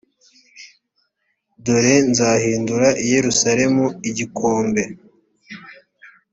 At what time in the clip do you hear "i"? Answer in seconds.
3.03-3.05